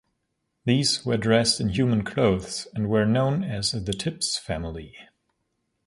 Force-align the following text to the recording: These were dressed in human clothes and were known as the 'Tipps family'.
These 0.65 1.05
were 1.05 1.15
dressed 1.17 1.61
in 1.61 1.69
human 1.69 2.03
clothes 2.03 2.67
and 2.73 2.89
were 2.89 3.05
known 3.05 3.43
as 3.43 3.71
the 3.73 3.93
'Tipps 3.93 4.35
family'. 4.35 4.97